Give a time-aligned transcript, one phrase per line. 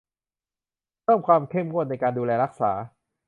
[1.03, 2.71] เพิ่มความเข้มงวดในการดูแลรักษา